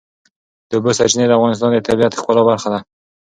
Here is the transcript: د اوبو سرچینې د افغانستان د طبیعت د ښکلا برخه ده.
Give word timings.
د 0.69 0.71
اوبو 0.77 0.91
سرچینې 0.97 1.25
د 1.27 1.31
افغانستان 1.37 1.69
د 1.73 1.77
طبیعت 1.87 2.11
د 2.13 2.17
ښکلا 2.19 2.41
برخه 2.49 2.67
ده. 2.73 2.79